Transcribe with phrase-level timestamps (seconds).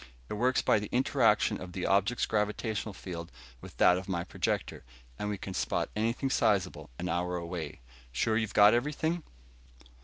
[0.29, 4.83] It works by the interaction of the object's gravitational field with that of my projector,
[5.19, 7.81] and we can spot anything sizable an hour away.
[8.11, 9.21] Sure you've got everything?"